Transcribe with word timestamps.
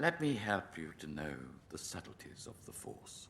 Let 0.00 0.20
me 0.20 0.34
help 0.34 0.78
you 0.78 0.92
to 1.00 1.08
know 1.08 1.34
the 1.70 1.76
subtleties 1.76 2.46
of 2.46 2.54
the 2.66 2.72
Force. 2.72 3.26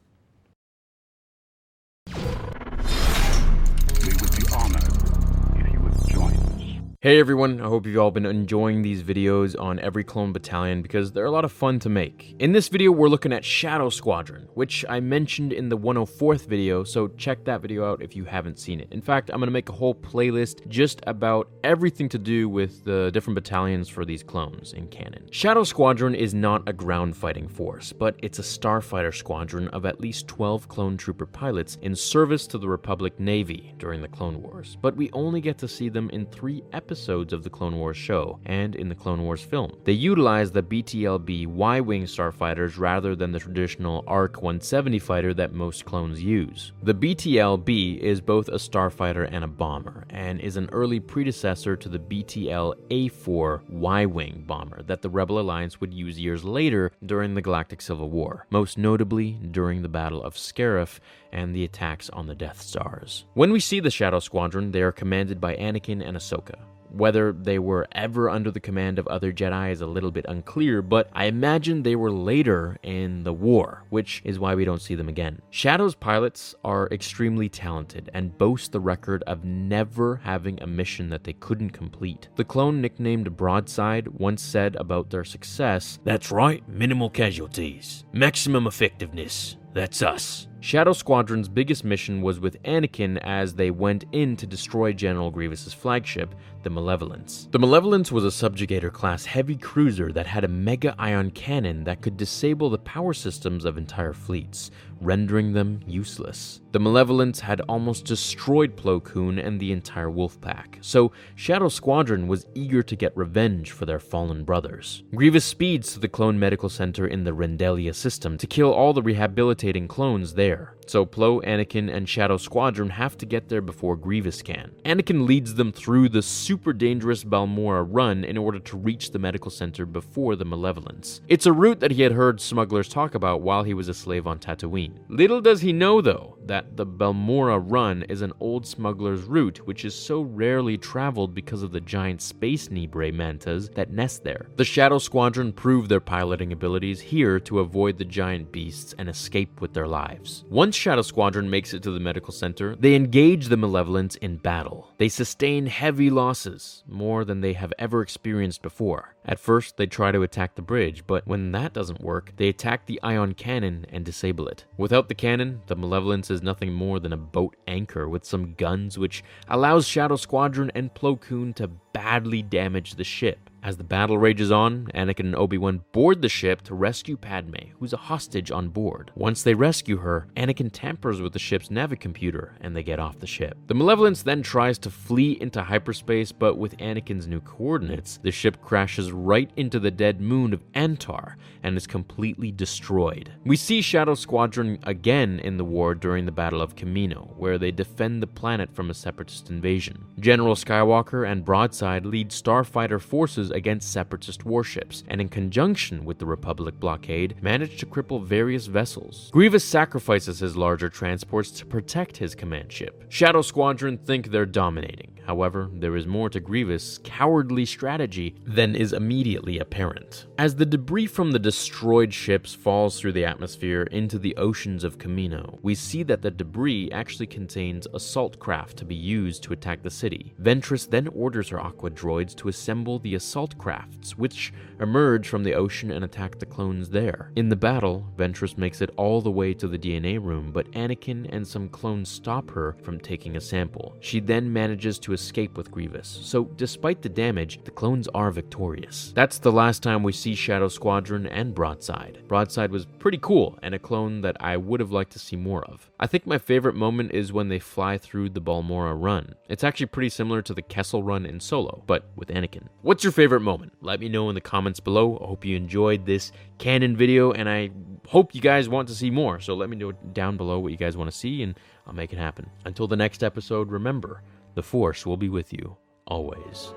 Hey 7.01 7.21
everyone, 7.21 7.61
I 7.61 7.69
hope 7.69 7.87
you've 7.87 7.97
all 7.97 8.11
been 8.11 8.27
enjoying 8.27 8.83
these 8.83 9.05
videos 9.05 9.57
on 9.57 9.79
every 9.79 10.03
clone 10.03 10.33
battalion 10.33 10.83
because 10.83 11.13
they're 11.13 11.27
a 11.27 11.31
lot 11.31 11.45
of 11.45 11.53
fun 11.53 11.79
to 11.79 11.89
make. 11.89 12.35
In 12.41 12.51
this 12.51 12.67
video, 12.67 12.91
we're 12.91 13.07
looking 13.07 13.33
at 13.33 13.45
Shadow 13.45 13.89
Squadron, 13.89 14.49
which 14.55 14.85
I 14.89 14.99
mentioned 14.99 15.53
in 15.53 15.69
the 15.69 15.79
104th 15.79 16.49
video, 16.49 16.83
so 16.83 17.07
check 17.07 17.45
that 17.45 17.61
video 17.63 17.89
out 17.89 18.03
if 18.03 18.17
you 18.17 18.25
haven't 18.25 18.59
seen 18.59 18.81
it. 18.81 18.89
In 18.91 19.01
fact, 19.01 19.31
I'm 19.33 19.39
to 19.39 19.47
make 19.49 19.69
a 19.69 19.73
whole 19.73 19.95
playlist 19.95 20.67
just 20.67 21.01
about 21.07 21.49
everything 21.63 22.09
to 22.09 22.19
do 22.19 22.49
with 22.49 22.83
the 22.85 23.13
different 23.13 23.37
battalions 23.37 23.89
for 23.89 24.05
these 24.05 24.25
clones 24.25 24.73
in 24.73 24.89
canon. 24.89 25.29
Shadow 25.31 25.63
Squadron 25.63 26.17
is 26.17 26.35
not 26.35 26.69
a 26.69 26.73
ground 26.73 27.17
fighting 27.17 27.47
force, 27.47 27.93
but 27.93 28.17
it's 28.25 28.41
a 28.41 28.43
starfighter 28.43 29.15
squadron 29.15 29.69
of 29.69 29.87
at 29.87 30.01
least 30.01 30.27
12 30.27 30.67
clone 30.67 30.97
trooper 30.97 31.27
pilots 31.27 31.79
in 31.81 31.95
service 31.95 32.49
to 32.49 32.59
the 32.59 32.69
Republic 32.69 33.21
Navy 33.21 33.73
during 33.79 34.03
the 34.03 34.09
Clone 34.09 34.43
Wars, 34.43 34.77
but 34.83 34.97
we 34.97 35.13
only 35.13 35.41
get 35.41 35.59
to 35.59 35.69
see 35.69 35.89
them 35.89 36.11
in 36.11 36.27
three 36.27 36.65
episodes 36.73 36.89
episodes 36.99 37.33
of 37.33 37.45
the 37.45 37.51
Clone 37.51 37.77
Wars 37.79 37.97
show 37.97 38.41
and 38.45 38.75
in 38.75 38.89
the 38.89 38.95
Clone 38.95 39.23
Wars 39.23 39.41
film. 39.41 39.73
They 39.85 39.93
utilize 39.93 40.51
the 40.51 40.65
BTLB 40.65 41.47
Y 41.47 41.81
Wing 41.81 42.05
starfighters 42.05 42.77
rather 42.77 43.15
than 43.15 43.31
the 43.31 43.39
traditional 43.39 44.03
ARC 44.09 44.43
170 44.43 44.99
fighter 44.99 45.33
that 45.35 45.53
most 45.53 45.85
clones 45.85 46.21
use. 46.21 46.73
The 46.83 46.95
BTLB 46.95 47.99
is 47.99 48.21
both 48.21 48.49
a 48.49 48.59
starfighter 48.59 49.29
and 49.31 49.45
a 49.45 49.49
bomber, 49.49 50.07
and 50.11 50.41
is 50.41 50.57
an 50.57 50.69
early 50.73 50.99
predecessor 50.99 51.77
to 51.77 51.89
the 51.89 52.01
BTL 52.01 52.75
A4 52.91 53.69
Y 53.71 54.07
Wing 54.07 54.45
bomber 54.47 54.83
that 54.83 55.01
the 55.01 55.09
Rebel 55.09 55.39
Alliance 55.39 55.81
would 55.81 55.95
use 55.95 56.19
years 56.19 56.45
later 56.45 56.91
during 57.07 57.35
the 57.35 57.43
Galactic 57.43 57.81
Civil 57.81 58.11
War, 58.11 58.47
most 58.51 58.77
notably 58.77 59.39
during 59.53 59.83
the 59.83 59.89
Battle 59.89 60.23
of 60.23 60.35
Scarif 60.35 60.99
and 61.33 61.55
the 61.55 61.65
attacks 61.65 62.11
on 62.11 62.27
the 62.27 62.35
Death 62.35 62.61
Stars. 62.61 63.25
When 63.35 63.53
we 63.53 63.61
see 63.61 63.81
the 63.81 63.91
Shadow 63.91 64.19
Squadron, 64.19 64.73
they 64.73 64.83
are 64.83 64.93
commanded 64.93 65.41
by 65.41 65.55
Anakin 65.57 66.07
and 66.07 66.17
Ahsoka. 66.17 66.57
Whether 66.91 67.33
they 67.33 67.59
were 67.59 67.87
ever 67.93 68.31
under 68.31 68.51
the 68.51 68.61
command 68.61 68.99
of 68.99 69.07
other 69.07 69.33
Jedi 69.33 69.71
is 69.71 69.81
a 69.81 69.87
little 69.87 70.11
bit 70.11 70.25
unclear, 70.29 70.83
but 70.83 71.11
I 71.13 71.27
imagine 71.27 71.83
they 71.83 71.97
were 71.97 72.11
later 72.11 72.79
in 72.83 73.25
the 73.25 73.33
war, 73.33 73.85
which 73.91 74.23
is 74.25 74.39
why 74.39 74.55
we 74.55 74.65
don't 74.65 74.83
see 74.83 74.95
them 74.95 75.09
again. 75.09 75.41
Shadow's 75.51 75.95
pilots 75.95 76.55
are 76.65 76.89
extremely 76.91 77.49
talented 77.49 78.11
and 78.15 78.37
boast 78.37 78.73
the 78.73 78.81
record 78.81 79.23
of 79.27 79.45
never 79.45 80.17
having 80.17 80.61
a 80.63 80.67
mission 80.67 81.11
that 81.11 81.25
they 81.25 81.33
couldn't 81.35 81.71
complete. 81.71 82.29
The 82.37 82.45
clone 82.45 82.81
nicknamed 82.81 83.37
Broadside 83.37 84.09
once 84.09 84.43
said 84.43 84.77
about 84.77 85.11
their 85.11 85.25
success 85.25 85.99
That's 86.05 86.31
right, 86.31 86.67
minimal 86.69 87.11
casualties, 87.11 88.05
maximum 88.13 88.67
effectiveness. 88.67 89.57
That's 89.75 90.03
us. 90.03 90.49
Shadow 90.61 90.93
Squadron's 90.93 91.49
biggest 91.49 91.85
mission 91.85 92.21
was 92.21 92.41
with 92.41 92.61
Anakin 92.65 93.19
as 93.19 93.55
they 93.55 93.71
went 93.71 94.07
in 94.11 94.37
to 94.37 94.47
destroy 94.47 94.93
General 94.93 95.31
Grievous's 95.31 95.73
flagship, 95.73 96.35
the 96.65 96.71
Malevolence. 96.71 97.49
The 97.53 97.61
Malevolence 97.61 98.11
was 98.11 98.25
a 98.25 98.29
subjugator 98.29 98.93
class 98.93 99.25
heavy 99.25 99.57
cruiser 99.57 100.11
that 100.13 100.27
had 100.27 100.43
a 100.43 100.49
mega 100.49 100.97
ion 100.99 101.31
cannon 101.31 101.85
that 101.85 102.01
could 102.01 102.17
disable 102.17 102.71
the 102.71 102.79
power 102.79 103.13
systems 103.13 103.65
of 103.65 103.79
entire 103.79 104.13
fleets, 104.13 104.73
rendering 105.01 105.53
them 105.53 105.81
useless. 105.87 106.61
The 106.73 106.81
Malevolence 106.81 107.41
had 107.41 107.61
almost 107.63 108.05
destroyed 108.05 108.77
Plo 108.77 109.03
Koon 109.03 109.39
and 109.39 109.59
the 109.59 109.73
entire 109.73 110.11
wolf 110.11 110.41
pack, 110.41 110.79
so 110.81 111.13
Shadow 111.35 111.69
Squadron 111.69 112.29
was 112.29 112.47
eager 112.55 112.83
to 112.83 112.97
get 112.97 113.17
revenge 113.17 113.73
for 113.73 113.87
their 113.87 113.99
fallen 113.99 114.45
brothers. 114.45 115.03
Grievous 115.15 115.45
speeds 115.45 115.93
to 115.93 116.01
the 116.01 116.09
clone 116.09 116.39
medical 116.39 116.69
center 116.69 117.07
in 117.07 117.25
the 117.25 117.35
Ryndellia 117.35 117.95
system 117.95 118.37
to 118.39 118.47
kill 118.47 118.73
all 118.73 118.93
the 118.93 119.03
rehabilitating 119.03 119.89
clones 119.89 120.35
there. 120.35 120.75
So 120.87 121.05
Plo, 121.05 121.45
Anakin, 121.45 121.95
and 121.95 122.09
Shadow 122.09 122.39
Squadron 122.39 122.91
have 122.91 123.17
to 123.19 123.27
get 123.27 123.49
there 123.49 123.61
before 123.61 123.97
Grievous 123.97 124.41
can. 124.41 124.73
Anakin 124.87 125.27
leads 125.27 125.55
them 125.55 125.71
through 125.71 126.09
the 126.09 126.23
super 126.23 126.73
dangerous 126.73 127.25
Balmorra 127.25 127.87
run 127.89 128.25
in 128.25 128.39
order 128.39 128.59
to 128.59 128.77
reach 128.77 129.11
the 129.11 129.19
medical 129.19 129.51
center 129.51 129.85
before 129.85 130.35
the 130.35 130.47
Malevolence. 130.47 131.21
It's 131.29 131.47
a 131.47 131.53
route 131.53 131.81
that 131.81 131.93
he 131.93 132.03
had 132.03 132.13
heard 132.13 132.41
smugglers 132.41 132.89
talk 132.89 133.15
about 133.15 133.43
while 133.43 133.65
he 133.65 133.75
was 133.75 133.89
a 133.89 133.95
slave 133.95 134.27
on 134.27 134.39
Tatooine. 134.39 134.88
Little 135.09 135.41
does 135.41 135.61
he 135.61 135.73
know, 135.73 136.01
though, 136.01 136.39
that 136.47 136.77
the 136.77 136.87
Balmorra 136.87 137.59
run 137.59 138.03
is 138.05 138.23
an 138.23 138.33
old 138.41 138.67
smuggler's 138.67 139.23
route 139.23 139.59
which 139.67 139.85
is 139.85 139.95
so 139.95 140.23
rarely 140.23 140.77
traveled 140.79 141.35
because 141.35 141.63
of 141.63 141.73
the 141.73 141.81
giant 141.81 142.23
space 142.23 142.69
Neebray 142.69 143.13
mantas 143.13 143.69
that 143.75 143.91
nest 143.91 144.25
there. 144.25 144.47
The 144.57 144.65
Shadow 144.65 144.99
Squadron 144.99 145.53
prove 145.53 145.89
their 145.89 146.01
piloting 146.01 146.53
abilities 146.53 147.01
here 147.01 147.39
to 147.41 147.61
avoid 147.61 147.99
the 147.99 148.05
giant 148.05 148.51
beasts 148.51 148.95
and 148.99 149.09
escape 149.09 149.61
with 149.61 149.75
their 149.75 149.87
lives. 149.87 150.45
Once 150.49 150.75
Shadow 150.75 151.03
Squadron 151.03 151.51
makes 151.51 151.75
it 151.75 151.83
to 151.83 151.91
the 151.91 152.01
medical 152.01 152.33
center, 152.33 152.75
they 152.77 152.95
engage 152.95 153.49
the 153.49 153.57
Malevolence 153.57 154.17
in 154.17 154.39
battle. 154.39 154.95
They 154.99 155.09
sustain 155.09 155.67
heavy 155.67 156.11
losses, 156.11 156.83
more 156.89 157.25
than 157.25 157.41
they 157.41 157.53
have 157.53 157.73
ever 157.79 158.01
experienced 158.01 158.63
before. 158.63 159.15
At 159.25 159.39
first, 159.39 159.77
they 159.77 159.87
try 159.87 160.11
to 160.13 160.23
attack 160.23 160.55
the 160.55 160.63
bridge, 160.63 161.07
but 161.07 161.27
when 161.27 161.53
that 161.53 161.75
doesn't 161.75 162.01
work, 162.01 162.33
they 162.37 162.49
attack 162.49 162.87
the 162.87 162.99
ion 163.03 163.35
cannon 163.35 163.85
and 163.91 164.03
disable 164.03 164.49
it. 164.49 164.65
Without 164.79 165.09
the 165.09 165.15
cannon, 165.17 165.61
the 165.67 165.75
Malevolence 165.75 166.31
is 166.31 166.41
nothing 166.41 166.73
more 166.73 167.01
than 167.01 167.13
a 167.13 167.17
boat 167.17 167.57
anchor 167.67 168.09
with 168.09 168.25
some 168.25 168.55
guns, 168.55 168.97
which 168.97 169.25
allows 169.49 169.89
Shadow 169.89 170.15
Squadron 170.15 170.71
and 170.73 170.95
Plo 170.95 171.21
Koon 171.21 171.53
to 171.55 171.67
badly 171.67 172.43
damage 172.43 172.95
the 172.95 173.03
ship. 173.03 173.48
As 173.63 173.77
the 173.77 173.85
battle 173.85 174.19
rages 174.19 174.53
on, 174.53 174.87
Anakin 174.95 175.27
and 175.27 175.37
Obi-Wan 175.37 175.83
board 175.93 176.23
the 176.23 176.29
ship 176.29 176.63
to 176.63 176.75
rescue 176.75 177.17
Padme, 177.17 177.73
who's 177.79 177.93
a 177.93 177.97
hostage 177.97 178.51
on 178.51 178.69
board. 178.69 179.11
Once 179.15 179.43
they 179.43 179.55
rescue 179.55 179.99
her, 179.99 180.29
Anakin 180.37 180.71
tampers 180.73 181.21
with 181.21 181.33
the 181.33 181.39
ship's 181.39 181.69
navicomputer 181.69 182.53
and 182.61 182.75
they 182.75 182.83
get 182.83 183.01
off 183.01 183.19
the 183.19 183.27
ship. 183.27 183.57
The 183.67 183.75
Malevolence 183.75 184.23
then 184.23 184.43
tries 184.43 184.79
to 184.79 184.91
flee 184.91 185.39
into 185.41 185.63
hyperspace, 185.63 186.31
but 186.31 186.57
with 186.57 186.77
Anakin's 186.79 187.27
new 187.27 187.41
coordinates, 187.41 188.19
the 188.23 188.31
ship 188.31 188.63
crashes 188.63 189.11
right 189.13 189.51
into 189.57 189.81
the 189.81 189.91
dead 189.91 190.21
moon 190.21 190.53
of 190.53 190.63
Antar 190.75 191.37
and 191.63 191.77
is 191.77 191.87
completely 191.87 192.53
destroyed. 192.53 193.33
We 193.45 193.57
see 193.57 193.83
Shadow 193.83 194.15
Squadron 194.15 194.79
again 194.85 195.41
in 195.41 195.57
the 195.57 195.65
war 195.65 195.95
during 195.95 196.27
the 196.27 196.33
Battle 196.33 196.63
of 196.63 196.77
Kamino, 196.77 197.37
where 197.37 197.59
they 197.59 197.73
defend 197.73 198.23
the 198.23 198.27
planet 198.27 198.73
from 198.73 198.91
a 198.91 198.95
separatist 198.95 199.51
invasion. 199.51 200.05
General 200.21 200.55
Skywalker 200.55 201.29
and 201.31 201.45
Broadside 201.45 202.07
lead 202.07 202.31
starfighter 202.31 203.01
forces 203.01 203.48
against 203.51 203.93
separatist 203.93 204.45
warships, 204.45 205.05
and 205.09 205.21
in 205.21 205.29
conjunction 205.29 206.05
with 206.05 206.19
the 206.19 206.27
Republic 206.27 206.79
blockade, 206.79 207.43
managed 207.43 207.79
to 207.81 207.87
cripple 207.87 208.25
various 208.25 208.67
vessels. 208.67 209.31
Grievous 209.33 209.65
sacrifices 209.65 210.39
his 210.41 210.57
larger 210.57 210.89
transports 210.89 211.51
to 211.53 211.67
protect 211.67 212.17
his 212.17 212.35
command 212.35 212.73
ship. 212.73 213.05
Shadow 213.09 213.43
Squadron 213.43 213.99
think 213.99 214.31
they're 214.31 214.47
dominating. 214.47 215.18
However, 215.29 215.69
there 215.75 215.95
is 215.95 216.07
more 216.07 216.31
to 216.31 216.41
Grievous' 216.41 217.01
cowardly 217.05 217.67
strategy 217.67 218.35
than 218.47 218.75
is 218.75 218.95
immediately 218.95 219.59
apparent. 219.59 220.25
As 220.39 220.57
the 220.57 220.65
debris 220.65 221.07
from 221.07 221.33
the 221.33 221.39
destroyed 221.39 222.15
ships 222.15 222.55
falls 222.55 222.99
through 222.99 223.13
the 223.13 223.27
atmosphere 223.27 223.83
into 223.83 224.19
the 224.19 224.35
oceans 224.37 224.85
of 224.85 224.97
Kamino, 224.97 225.59
we 225.61 225.75
see 225.75 226.03
that 226.05 226.23
the 226.23 226.31
debris 226.31 226.91
actually 226.93 227.27
contains 227.27 227.87
assault 227.93 228.39
craft 228.39 228.79
to 228.79 228.87
be 228.87 228.95
used 228.95 229.43
to 229.43 229.53
attack 229.53 229.83
the 229.83 229.91
city. 229.91 230.33
Ventress 230.41 230.89
then 230.89 231.09
orders 231.09 231.51
her 231.51 231.61
Aqua 231.61 231.91
droids 231.91 232.35
to 232.37 232.49
assemble 232.49 232.99
the 232.99 233.15
assault 233.15 233.59
crafts, 233.59 234.17
which 234.17 234.51
emerge 234.81 235.29
from 235.29 235.45
the 235.45 235.53
ocean 235.53 235.91
and 235.91 236.07
attack 236.07 236.39
the 236.39 236.47
clones 236.47 236.89
there. 236.89 237.33
In 237.37 237.51
the 237.51 237.57
battle, 237.57 238.07
Ventress 238.17 238.57
makes 238.57 238.81
it 238.81 238.95
all 238.97 239.21
the 239.21 239.31
way 239.31 239.53
to 239.53 239.69
the 239.69 239.79
DNA 239.79 240.19
room, 240.25 240.53
but 240.53 240.71
Anakin 240.73 241.29
and 241.31 241.47
some 241.47 241.69
clones 241.69 242.09
stop 242.09 242.51
her 242.53 242.77
from 242.83 242.99
taking 242.99 243.37
a 243.37 243.41
sample. 243.43 243.95
She 244.01 244.21
then 244.21 244.51
manages 244.51 244.99
to 245.01 245.18
escape 245.21 245.57
with 245.57 245.71
Grievous, 245.71 246.09
so 246.23 246.45
despite 246.57 247.03
the 247.03 247.09
damage, 247.09 247.61
the 247.65 247.71
clones 247.71 248.09
are 248.15 248.31
victorious. 248.31 249.13
That's 249.15 249.39
the 249.39 249.53
last 249.53 249.83
time 249.83 250.03
we 250.03 250.13
see 250.13 250.35
Shadow 250.35 250.69
Squadron 250.69 251.27
and 251.27 251.55
Broadside. 251.55 252.23
Broadside 252.29 252.71
was 252.71 252.87
pretty 252.99 253.19
cool, 253.21 253.59
and 253.63 253.75
a 253.75 253.79
clone 253.79 254.21
that 254.23 254.37
I 254.41 254.57
would 254.57 254.81
have 254.81 254.93
liked 254.93 255.13
to 255.13 255.19
see 255.19 255.37
more 255.37 255.65
of. 255.65 255.91
I 256.01 256.07
think 256.07 256.27
my 256.27 256.39
favorite 256.39 256.75
moment 256.75 257.13
is 257.13 257.33
when 257.33 257.49
they 257.49 257.59
fly 257.59 257.99
through 257.99 258.31
the 258.31 258.41
Balmorra 258.41 258.95
run. 258.95 259.35
It's 259.49 259.65
actually 259.65 259.87
pretty 259.87 260.11
similar 260.11 260.43
to 260.43 260.55
the 260.55 260.63
Kessel 260.63 261.03
run 261.03 261.27
in 261.27 261.41
Solo, 261.41 261.83
but 261.87 262.11
with 262.17 262.29
Anakin. 262.29 262.69
What's 262.83 263.05
your 263.05 263.13
favorite 263.13 263.41
moment? 263.41 263.73
Let 263.81 264.01
me 264.01 264.09
know 264.09 264.29
in 264.29 264.35
the 264.35 264.41
comments 264.41 264.81
below. 264.81 265.19
I 265.23 265.27
hope 265.27 265.45
you 265.45 265.57
enjoyed 265.57 266.07
this 266.07 266.33
canon 266.59 266.97
video, 266.97 267.33
and 267.33 267.49
I 267.49 267.71
hope 268.07 268.35
you 268.35 268.41
guys 268.41 268.69
want 268.69 268.89
to 268.89 268.95
see 268.95 269.11
more. 269.11 269.41
So 269.41 269.55
let 269.55 269.69
me 269.69 269.77
know 269.77 269.93
down 269.93 270.37
below 270.37 270.59
what 270.59 270.73
you 270.73 270.79
guys 270.79 270.97
want 270.97 271.11
to 271.11 271.17
see, 271.17 271.43
and 271.43 271.55
I'll 271.87 271.95
make 271.95 272.13
it 272.13 272.19
happen. 272.19 272.51
Until 272.65 272.87
the 272.87 272.97
next 272.97 273.23
episode, 273.23 273.71
remember, 273.71 274.23
the 274.59 274.63
Force 274.65 275.07
will 275.07 275.17
be 275.17 275.29
with 275.29 275.53
you, 275.53 275.77
always. 276.09 276.75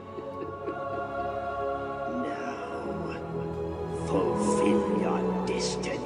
Now, 2.22 3.18
fulfill 4.06 5.02
your 5.02 5.48
destiny. 5.48 6.01